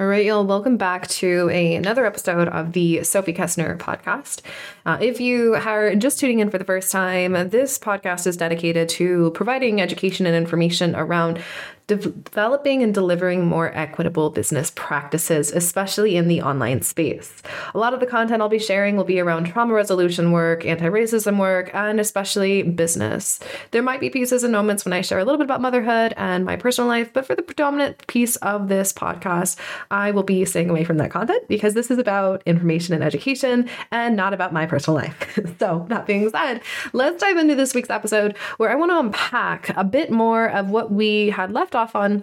[0.00, 4.42] All right, y'all, welcome back to a, another episode of the Sophie Kessner podcast.
[4.86, 8.88] Uh, if you are just tuning in for the first time, this podcast is dedicated
[8.90, 11.42] to providing education and information around
[11.88, 17.42] developing and delivering more equitable business practices, especially in the online space.
[17.74, 20.84] A lot of the content I'll be sharing will be around trauma resolution work, anti
[20.84, 23.40] racism work, and especially business.
[23.70, 26.44] There might be pieces and moments when I share a little bit about motherhood and
[26.44, 29.56] my personal life, but for the predominant piece of this podcast,
[29.90, 33.68] I will be staying away from that content because this is about information and education
[33.90, 35.38] and not about my personal life.
[35.58, 36.60] so, that being said,
[36.92, 40.68] let's dive into this week's episode where I want to unpack a bit more of
[40.68, 42.22] what we had left off on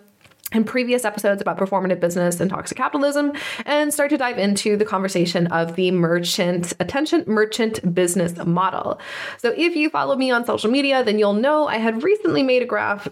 [0.52, 3.34] in previous episodes about performative business and toxic capitalism
[3.66, 9.00] and start to dive into the conversation of the merchant attention merchant business model.
[9.40, 12.62] So if you follow me on social media, then you'll know I had recently made
[12.62, 13.08] a graph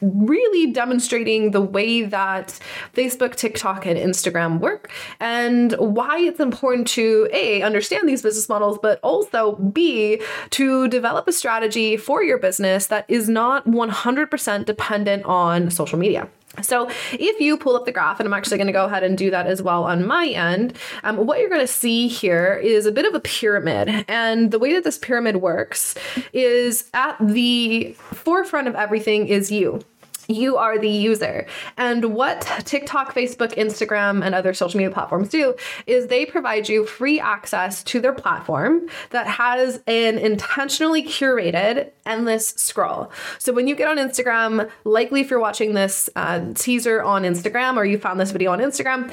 [0.00, 2.58] really demonstrating the way that
[2.94, 8.78] Facebook, TikTok, and Instagram work and why it's important to A, understand these business models,
[8.80, 15.24] but also B, to develop a strategy for your business that is not 100% dependent
[15.24, 16.28] on social media.
[16.62, 19.16] So if you pull up the graph, and I'm actually going to go ahead and
[19.16, 22.86] do that as well on my end, um, what you're going to see here is
[22.86, 24.04] a bit of a pyramid.
[24.08, 25.94] And the way that this pyramid works
[26.32, 29.80] is at the forefront of everything is you
[30.28, 31.46] you are the user.
[31.76, 35.54] And what TikTok, Facebook, Instagram, and other social media platforms do
[35.86, 42.48] is they provide you free access to their platform that has an intentionally curated endless
[42.48, 43.10] scroll.
[43.38, 47.76] So when you get on Instagram, likely if you're watching this uh, teaser on Instagram
[47.76, 49.12] or you found this video on Instagram,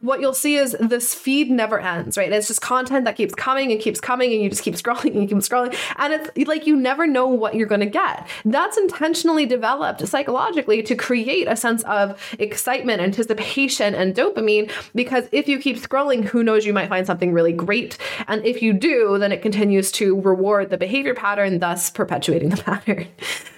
[0.00, 2.32] what you'll see is this feed never ends, right?
[2.32, 5.22] It's just content that keeps coming and keeps coming, and you just keep scrolling and
[5.22, 5.76] you keep scrolling.
[5.96, 8.26] And it's like you never know what you're going to get.
[8.44, 14.70] That's intentionally developed psychologically to create a sense of excitement, anticipation, and dopamine.
[14.94, 17.98] Because if you keep scrolling, who knows, you might find something really great.
[18.28, 22.56] And if you do, then it continues to reward the behavior pattern, thus perpetuating the
[22.62, 23.06] pattern.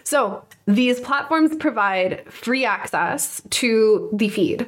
[0.05, 4.67] So these platforms provide free access to the feed.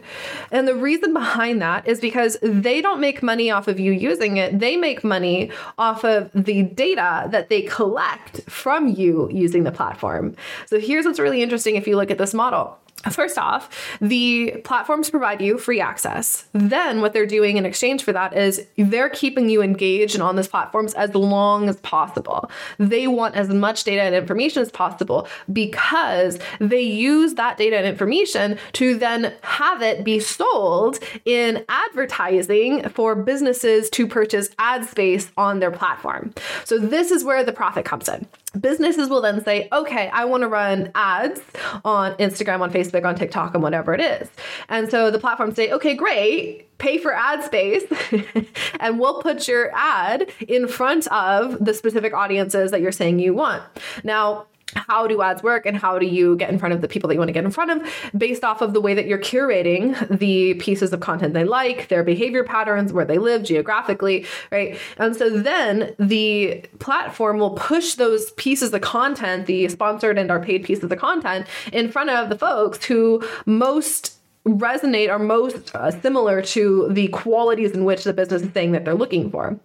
[0.50, 4.38] And the reason behind that is because they don't make money off of you using
[4.38, 4.58] it.
[4.58, 10.34] They make money off of the data that they collect from you using the platform.
[10.66, 12.78] So here's what's really interesting if you look at this model.
[13.10, 13.68] First off,
[14.00, 16.46] the platforms provide you free access.
[16.52, 20.34] Then, what they're doing in exchange for that is they're keeping you engaged and on
[20.34, 22.50] those platforms as long as possible.
[22.78, 27.86] They want as much data and information as possible because they use that data and
[27.86, 35.30] information to then have it be sold in advertising for businesses to purchase ad space
[35.36, 36.34] on their platform.
[36.64, 38.26] So, this is where the profit comes in.
[38.60, 41.40] Businesses will then say, okay, I want to run ads
[41.84, 44.28] on Instagram, on Facebook, on TikTok, and whatever it is.
[44.68, 47.84] And so the platforms say, okay, great, pay for ad space,
[48.80, 53.34] and we'll put your ad in front of the specific audiences that you're saying you
[53.34, 53.62] want.
[54.04, 54.46] Now,
[54.76, 57.14] how do ads work and how do you get in front of the people that
[57.14, 60.18] you want to get in front of based off of the way that you're curating
[60.18, 64.78] the pieces of content they like, their behavior patterns, where they live geographically, right?
[64.98, 70.40] And so then the platform will push those pieces of content, the sponsored and our
[70.40, 74.16] paid pieces of content, in front of the folks who most
[74.46, 78.84] resonate or most uh, similar to the qualities in which the business is saying that
[78.84, 79.58] they're looking for.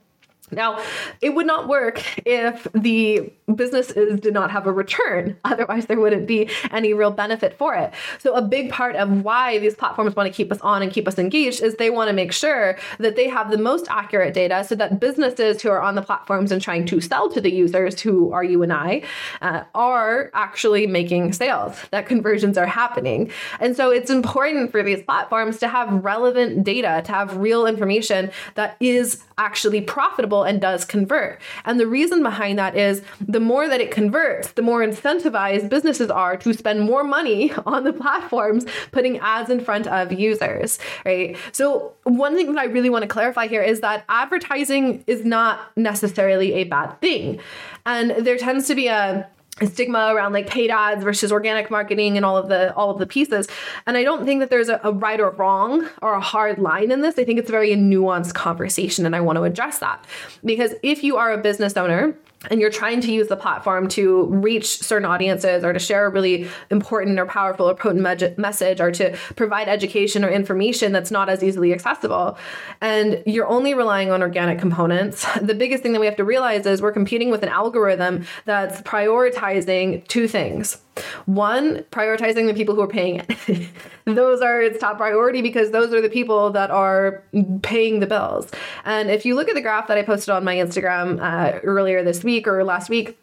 [0.52, 0.84] Now,
[1.22, 5.38] it would not work if the businesses did not have a return.
[5.46, 7.94] Otherwise, there wouldn't be any real benefit for it.
[8.20, 11.08] So, a big part of why these platforms want to keep us on and keep
[11.08, 14.64] us engaged is they want to make sure that they have the most accurate data
[14.64, 18.02] so that businesses who are on the platforms and trying to sell to the users,
[18.02, 19.04] who are you and I,
[19.42, 23.32] uh, are actually making sales, that conversions are happening.
[23.60, 28.32] And so, it's important for these platforms to have relevant data, to have real information
[28.56, 31.42] that is actually profitable and does convert.
[31.66, 36.10] And the reason behind that is the more that it converts, the more incentivized businesses
[36.10, 41.36] are to spend more money on the platforms putting ads in front of users, right?
[41.52, 45.76] So, one thing that I really want to clarify here is that advertising is not
[45.78, 47.40] necessarily a bad thing.
[47.86, 49.28] And there tends to be a
[49.64, 53.06] stigma around like paid ads versus organic marketing and all of the all of the
[53.06, 53.48] pieces.
[53.86, 56.92] And i don't think that there's a, a, right or wrong or a hard line
[56.92, 57.18] in this.
[57.20, 60.06] I think it's a very nuanced conversation and i want to address that.
[60.44, 62.16] Because if you are a business owner
[62.50, 66.10] and you're trying to use the platform to reach certain audiences or to share a
[66.10, 71.12] really important or powerful or potent me- message or to provide education or information that's
[71.12, 72.38] not as easily accessible
[72.82, 76.66] and you're only relying on organic components the biggest thing that we have to realize
[76.66, 80.78] is we're competing with an algorithm that's prioritizing two things.
[81.26, 83.68] One, prioritizing the people who are paying it.
[84.06, 87.24] those are its top priority because those are the people that are
[87.62, 88.50] paying the bills.
[88.86, 92.04] And if you look at the graph that I posted on my Instagram uh, earlier
[92.04, 93.18] this week or last week,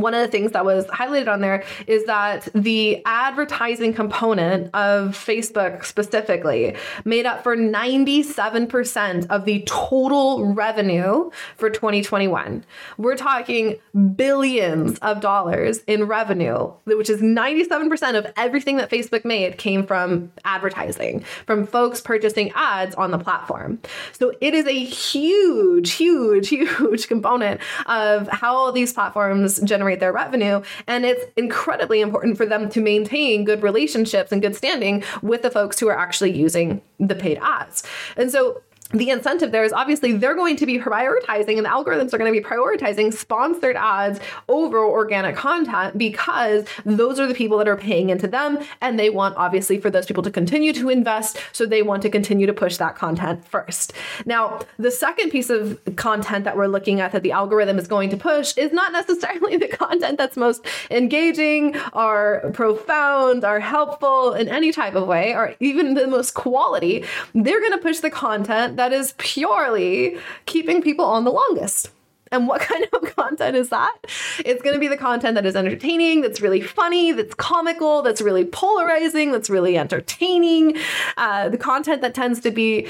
[0.00, 5.10] one of the things that was highlighted on there is that the advertising component of
[5.10, 12.64] Facebook specifically made up for 97% of the total revenue for 2021.
[12.98, 13.76] We're talking
[14.16, 20.32] billions of dollars in revenue, which is 97% of everything that Facebook made came from
[20.44, 23.78] advertising, from folks purchasing ads on the platform.
[24.12, 30.12] So it is a huge, huge, huge component of how these platforms generate generate their
[30.12, 30.62] revenue.
[30.86, 35.50] And it's incredibly important for them to maintain good relationships and good standing with the
[35.50, 37.82] folks who are actually using the paid ads.
[38.16, 38.62] And so
[38.94, 42.32] the incentive there is obviously they're going to be prioritizing and the algorithms are going
[42.32, 47.76] to be prioritizing sponsored ads over organic content because those are the people that are
[47.76, 51.66] paying into them and they want obviously for those people to continue to invest so
[51.66, 53.92] they want to continue to push that content first.
[54.26, 58.10] Now the second piece of content that we're looking at that the algorithm is going
[58.10, 64.48] to push is not necessarily the content that's most engaging or profound or helpful in
[64.48, 67.04] any type of way or even the most quality.
[67.34, 71.90] They're going to push the content that is purely keeping people on the longest.
[72.34, 73.96] And what kind of content is that?
[74.44, 78.20] It's going to be the content that is entertaining, that's really funny, that's comical, that's
[78.20, 80.76] really polarizing, that's really entertaining.
[81.16, 82.88] Uh, the content that tends to be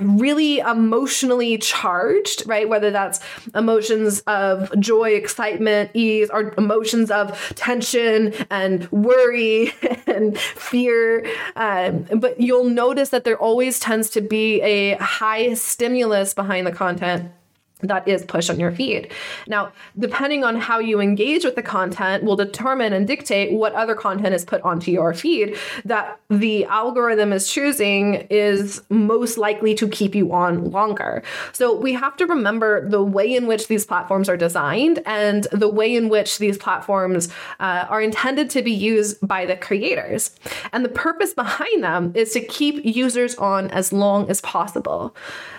[0.00, 2.68] really emotionally charged, right?
[2.68, 3.20] Whether that's
[3.54, 9.72] emotions of joy, excitement, ease, or emotions of tension and worry
[10.06, 11.26] and fear.
[11.56, 16.72] Um, but you'll notice that there always tends to be a high stimulus behind the
[16.72, 17.32] content
[17.80, 19.12] that is pushed on your feed.
[19.46, 23.94] Now, depending on how you engage with the content will determine and dictate what other
[23.94, 29.88] content is put onto your feed that the algorithm is choosing is most likely to
[29.88, 31.22] keep you on longer.
[31.52, 35.68] So we have to remember the way in which these platforms are designed and the
[35.68, 37.28] way in which these platforms
[37.60, 40.34] uh, are intended to be used by the creators.
[40.72, 45.14] And the purpose behind them is to keep users on as long as possible.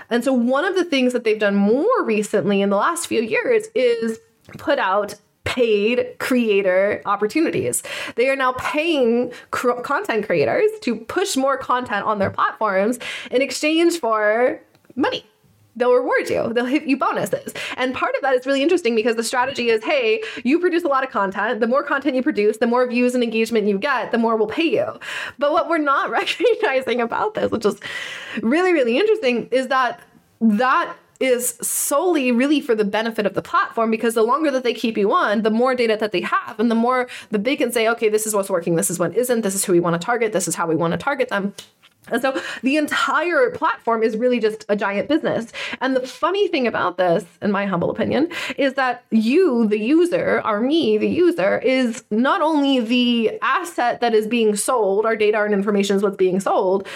[0.09, 3.21] And so, one of the things that they've done more recently in the last few
[3.21, 4.19] years is
[4.57, 7.81] put out paid creator opportunities.
[8.15, 12.99] They are now paying cr- content creators to push more content on their platforms
[13.31, 14.61] in exchange for
[14.95, 15.25] money
[15.75, 16.51] they'll reward you.
[16.53, 17.53] They'll hit you bonuses.
[17.77, 20.87] And part of that is really interesting because the strategy is hey, you produce a
[20.87, 21.59] lot of content.
[21.59, 24.47] The more content you produce, the more views and engagement you get, the more we'll
[24.47, 24.99] pay you.
[25.37, 27.79] But what we're not recognizing about this, which is
[28.41, 30.01] really, really interesting, is that
[30.41, 34.73] that is solely really for the benefit of the platform because the longer that they
[34.73, 37.71] keep you on, the more data that they have, and the more that they can
[37.71, 39.99] say, okay, this is what's working, this is what isn't, this is who we want
[39.99, 41.53] to target, this is how we want to target them.
[42.07, 45.51] And so the entire platform is really just a giant business.
[45.81, 50.41] And the funny thing about this, in my humble opinion, is that you, the user,
[50.45, 55.43] or me, the user, is not only the asset that is being sold, our data
[55.43, 56.87] and information is what's being sold,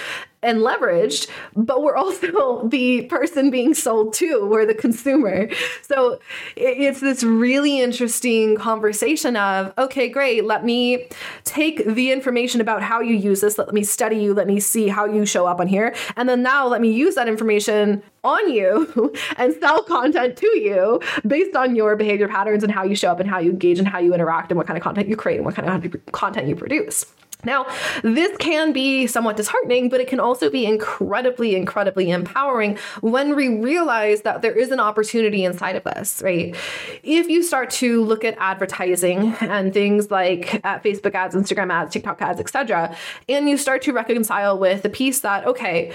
[0.43, 4.45] and leveraged, but we're also the person being sold to.
[4.45, 5.49] We're the consumer.
[5.81, 6.19] So
[6.55, 11.07] it's this really interesting conversation of, okay, great, let me
[11.43, 14.87] take the information about how you use this, let me study you, let me see
[14.87, 15.95] how you show up on here.
[16.15, 21.01] And then now let me use that information on you and sell content to you
[21.27, 23.87] based on your behavior patterns and how you show up and how you engage and
[23.87, 26.47] how you interact and what kind of content you create and what kind of content
[26.47, 27.05] you produce.
[27.43, 27.65] Now,
[28.03, 33.49] this can be somewhat disheartening, but it can also be incredibly, incredibly empowering when we
[33.49, 36.55] realize that there is an opportunity inside of this, right?
[37.03, 41.93] If you start to look at advertising and things like uh, Facebook ads, Instagram ads,
[41.93, 42.95] TikTok ads, etc.,
[43.29, 45.91] and you start to reconcile with the piece that, okay,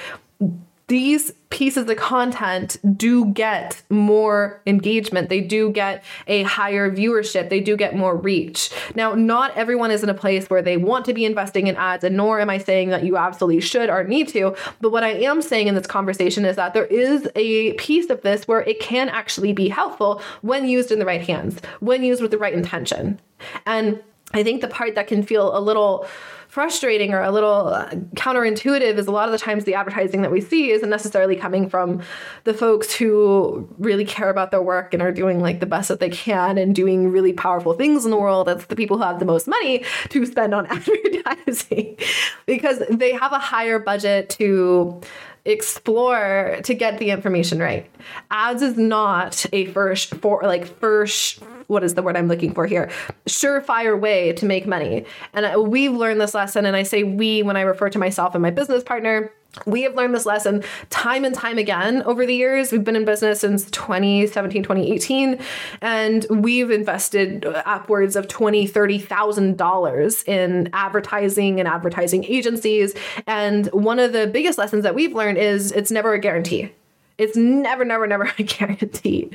[0.89, 5.29] these pieces of content do get more engagement.
[5.29, 7.51] They do get a higher viewership.
[7.51, 8.71] They do get more reach.
[8.95, 12.05] Now, not everyone is in a place where they want to be investing in ads,
[12.05, 14.57] and nor am I saying that you absolutely should or need to.
[14.81, 18.23] But what I am saying in this conversation is that there is a piece of
[18.23, 22.23] this where it can actually be helpful when used in the right hands, when used
[22.23, 23.21] with the right intention.
[23.67, 26.07] And I think the part that can feel a little
[26.49, 30.33] frustrating or a little uh, counterintuitive is a lot of the times the advertising that
[30.33, 32.01] we see isn't necessarily coming from
[32.45, 36.01] the folks who really care about their work and are doing like the best that
[36.01, 38.47] they can and doing really powerful things in the world.
[38.47, 41.99] That's the people who have the most money to spend on advertising
[42.47, 45.03] because they have a higher budget to
[45.45, 47.91] explore to get the information right.
[48.31, 52.67] Ads is not a first for like first what is the word I'm looking for
[52.67, 52.91] here?
[53.27, 55.05] Surefire way to make money.
[55.33, 58.43] And we've learned this lesson, and I say we when I refer to myself and
[58.43, 59.33] my business partner
[59.67, 62.71] we have learned this lesson time and time again over the years.
[62.71, 65.39] We've been in business since 2017, 2018,
[65.81, 72.95] and we've invested upwards of $20, $30,000 in advertising and advertising agencies.
[73.27, 76.73] And one of the biggest lessons that we've learned is it's never a guarantee.
[77.19, 79.31] It's never, never, never a guarantee.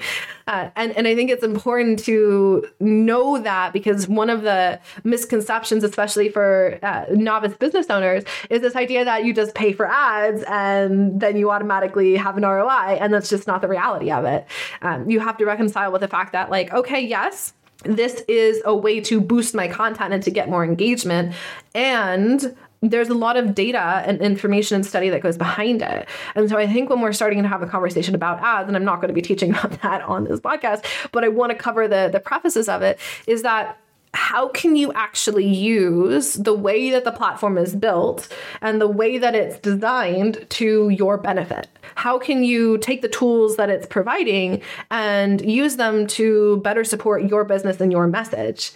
[0.48, 5.84] Uh, and, and I think it's important to know that because one of the misconceptions,
[5.84, 10.44] especially for uh, novice business owners, is this idea that you just pay for ads
[10.48, 12.98] and then you automatically have an ROI.
[13.00, 14.48] And that's just not the reality of it.
[14.82, 18.76] Um, you have to reconcile with the fact that, like, okay, yes, this is a
[18.76, 21.36] way to boost my content and to get more engagement.
[21.76, 26.08] And there's a lot of data and information and study that goes behind it.
[26.36, 28.86] And so I think when we're starting to have a conversation about ads, and I'm
[28.86, 31.88] not going to be teaching about that on this podcast, but I want to cover
[31.88, 33.80] the the prefaces of it, is that
[34.14, 38.28] how can you actually use the way that the platform is built
[38.62, 41.68] and the way that it's designed to your benefit?
[41.96, 44.62] How can you take the tools that it's providing
[44.92, 48.72] and use them to better support your business and your message?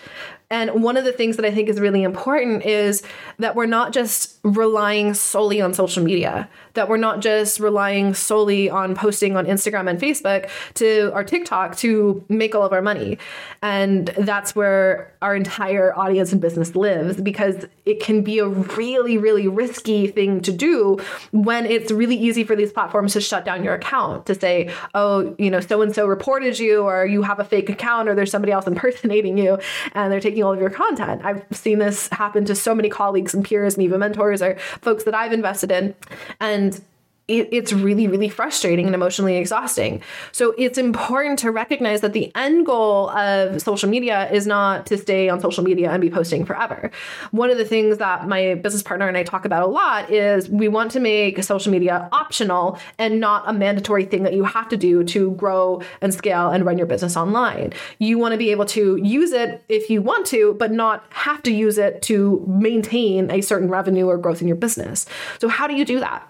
[0.49, 3.03] And one of the things that I think is really important is
[3.37, 8.69] that we're not just relying solely on social media, that we're not just relying solely
[8.69, 13.17] on posting on Instagram and Facebook to our TikTok to make all of our money.
[13.61, 19.17] And that's where our entire audience and business lives because it can be a really,
[19.17, 20.97] really risky thing to do
[21.31, 25.35] when it's really easy for these platforms to shut down your account, to say, oh,
[25.37, 28.31] you know, so and so reported you, or you have a fake account, or there's
[28.31, 29.57] somebody else impersonating you,
[29.93, 31.23] and they're taking all of your content.
[31.23, 35.03] I've seen this happen to so many colleagues and peers and even mentors or folks
[35.05, 35.95] that I've invested in.
[36.39, 36.81] And
[37.27, 40.01] it, it's really, really frustrating and emotionally exhausting.
[40.31, 44.97] So it's important to recognize that the end goal of social media is not to
[44.97, 46.89] stay on social media and be posting forever.
[47.31, 50.49] One of the things that my business partner and I talk about a lot is
[50.49, 54.69] we want to make social media optional and not a mandatory thing that you have
[54.69, 57.73] to do to grow and scale and run your business online.
[57.99, 61.43] You want to be able to use it if you want to, but not have
[61.43, 65.05] to use it to maintain a certain revenue or growth in your business.
[65.39, 66.27] So, how do you do that?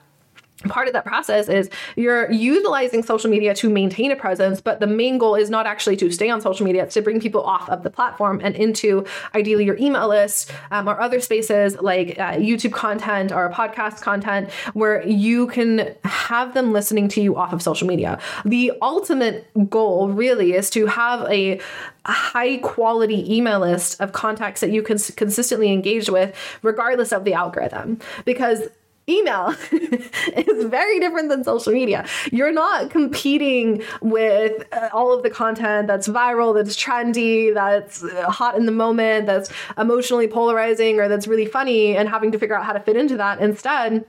[0.69, 4.87] Part of that process is you're utilizing social media to maintain a presence, but the
[4.87, 7.69] main goal is not actually to stay on social media, it's to bring people off
[7.69, 9.05] of the platform and into
[9.35, 14.49] ideally your email list um, or other spaces like uh, YouTube content or podcast content
[14.73, 18.19] where you can have them listening to you off of social media.
[18.45, 21.59] The ultimate goal really is to have a
[22.05, 27.33] high quality email list of contacts that you can consistently engage with regardless of the
[27.33, 28.69] algorithm because
[29.09, 32.05] email is very different than social media.
[32.31, 38.29] You're not competing with uh, all of the content that's viral, that's trendy, that's uh,
[38.29, 42.55] hot in the moment, that's emotionally polarizing, or that's really funny, and having to figure
[42.55, 43.39] out how to fit into that.
[43.39, 44.05] Instead,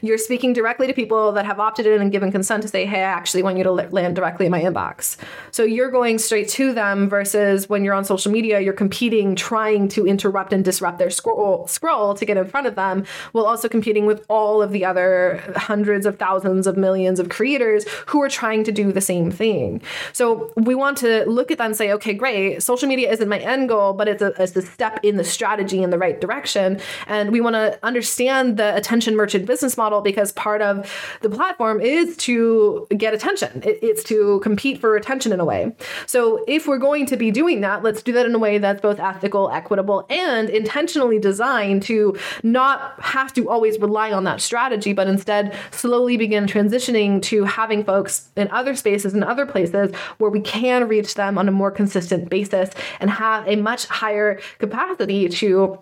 [0.00, 3.00] you're speaking directly to people that have opted in and given consent to say, hey,
[3.00, 5.16] I actually want you to land directly in my inbox.
[5.50, 9.88] So you're going straight to them versus when you're on social media, you're competing, trying
[9.88, 13.68] to interrupt and disrupt their scroll, scroll to get in front of them, while also
[13.68, 18.28] competing with all of the other hundreds of thousands of millions of creators who are
[18.28, 19.80] trying to do the same thing.
[20.12, 23.38] So we want to look at that and say, okay, great, social media isn't my
[23.38, 26.80] end goal, but it's a, it's a step in the strategy in the right direction.
[27.06, 31.80] And we want to understand the attention merchant business model because part of the platform
[31.80, 35.72] is to get attention, it's to compete for attention in a way.
[36.06, 38.80] So if we're going to be doing that, let's do that in a way that's
[38.80, 44.40] both ethical, equitable, and intentionally designed to not have to always rely on that that
[44.40, 49.94] strategy, but instead slowly begin transitioning to having folks in other spaces and other places
[50.18, 54.40] where we can reach them on a more consistent basis and have a much higher
[54.58, 55.78] capacity to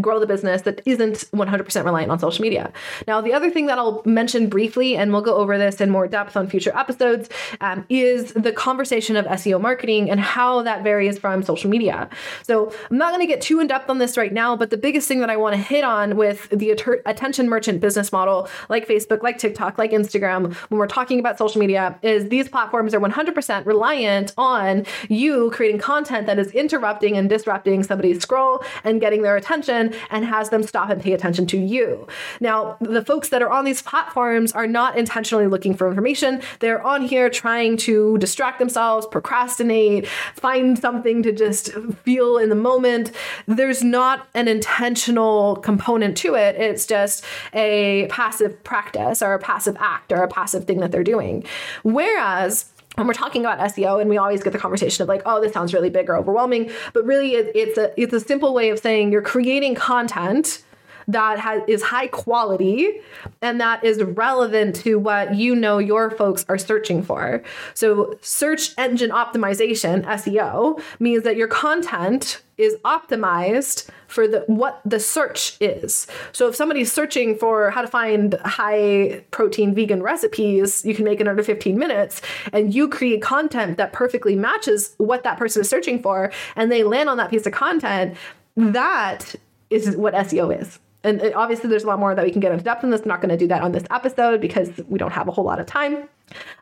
[0.00, 2.72] grow the business that isn't 100% reliant on social media.
[3.06, 6.08] Now, the other thing that I'll mention briefly, and we'll go over this in more
[6.08, 7.28] depth on future episodes,
[7.60, 12.08] um, is the conversation of SEO marketing and how that varies from social media.
[12.42, 14.76] So, I'm not going to get too in depth on this right now, but the
[14.76, 18.48] biggest thing that I want to hit on with the att- attention merchant business model,
[18.68, 22.92] like Facebook, like TikTok, like Instagram, when we're talking about social media, is these platforms
[22.92, 29.00] are 100% reliant on you creating content that is interrupting and disrupting somebody's scroll and
[29.00, 32.06] getting their attention and has them stop and pay attention to you.
[32.40, 36.42] Now, the folks that are on these platforms are not intentionally looking for information.
[36.60, 41.72] They're on here trying to distract themselves, procrastinate, find something to just
[42.04, 43.12] feel in the moment.
[43.46, 46.56] There's not an intentional component to it.
[46.56, 51.04] It's just a passive practice or a passive act or a passive thing that they're
[51.04, 51.44] doing.
[51.82, 55.40] Whereas when we're talking about SEO and we always get the conversation of like, oh,
[55.40, 58.70] this sounds really big or overwhelming, but really it, it's a it's a simple way
[58.70, 60.62] of saying you're creating content
[61.08, 63.00] that is high quality
[63.42, 67.42] and that is relevant to what you know your folks are searching for.
[67.74, 74.98] So, search engine optimization, SEO, means that your content is optimized for the what the
[74.98, 76.06] search is.
[76.32, 81.20] So if somebody's searching for how to find high protein vegan recipes, you can make
[81.20, 82.22] it under 15 minutes
[82.52, 86.82] and you create content that perfectly matches what that person is searching for and they
[86.82, 88.16] land on that piece of content,
[88.56, 89.34] that
[89.68, 92.64] is what SEO is and obviously there's a lot more that we can get into
[92.64, 93.02] depth in this.
[93.02, 95.44] I'm not going to do that on this episode because we don't have a whole
[95.44, 96.08] lot of time.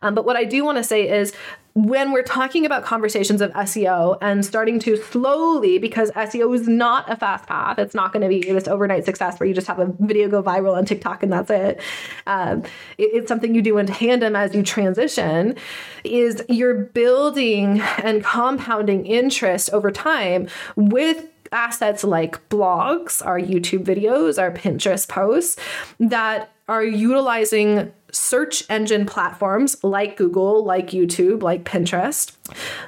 [0.03, 1.33] Um, but what I do want to say is
[1.73, 7.11] when we're talking about conversations of SEO and starting to slowly, because SEO is not
[7.11, 9.79] a fast path, it's not going to be this overnight success where you just have
[9.79, 11.81] a video go viral on TikTok and that's it.
[12.27, 12.63] Um,
[12.99, 15.57] it it's something you do in tandem as you transition,
[16.05, 24.41] is you're building and compounding interest over time with assets like blogs, our YouTube videos,
[24.41, 25.57] our Pinterest posts
[26.01, 32.33] that are utilizing search engine platforms like Google, like YouTube, like Pinterest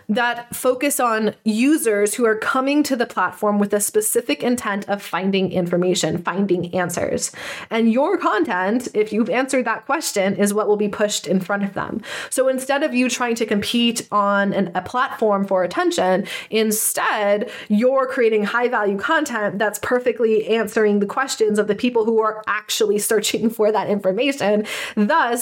[0.08, 5.02] that focus on users who are coming to the platform with a specific intent of
[5.02, 7.32] finding information, finding answers.
[7.70, 11.64] And your content, if you've answered that question, is what will be pushed in front
[11.64, 12.02] of them.
[12.30, 18.06] So instead of you trying to compete on an, a platform for attention, instead, you're
[18.06, 22.98] creating high value content that's perfectly answering the questions of the people who are actually
[22.98, 24.66] searching for that information,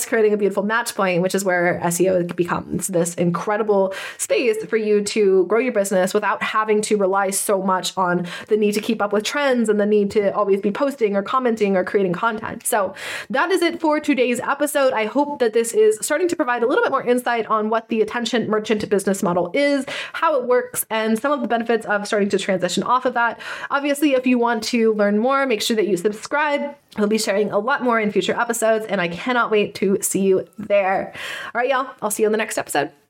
[0.06, 5.02] creating a beautiful match point, which is where SEO becomes this incredible space for you
[5.02, 9.02] to grow your business without having to rely so much on the need to keep
[9.02, 12.66] up with trends and the need to always be posting or commenting or creating content.
[12.66, 12.94] So
[13.30, 14.92] that is it for today's episode.
[14.92, 17.88] I hope that this is starting to provide a little bit more insight on what
[17.88, 22.06] the attention merchant business model is, how it works, and some of the benefits of
[22.06, 23.40] starting to transition off of that.
[23.70, 26.76] Obviously, if you want to learn more, make sure that you subscribe.
[26.98, 30.20] We'll be sharing a lot more in future episodes, and I cannot wait to see
[30.20, 31.12] you there.
[31.54, 32.92] All right, y'all, I'll see you in the next episode.